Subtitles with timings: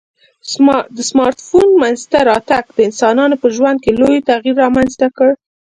[0.95, 5.29] د سمارټ ټلیفون منځته راتګ د انسانانو په ژوند کي لوی تغیر رامنځته کړ